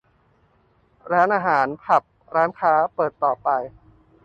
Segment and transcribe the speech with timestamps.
[1.11, 2.03] -ร้านอาหาร ผับ
[2.35, 3.49] ร้านค้า เปิดต่อไป